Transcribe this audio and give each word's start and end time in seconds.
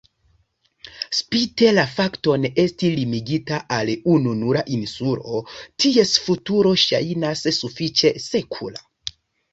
Spite 1.17 1.73
la 1.73 1.83
fakton 1.97 2.47
esti 2.63 2.89
limigita 2.95 3.59
al 3.77 3.93
ununura 4.15 4.63
insulo, 4.79 5.43
ties 5.85 6.15
futuro 6.25 6.73
ŝajnas 6.87 7.45
sufiĉe 7.61 8.17
sekura. 8.29 8.87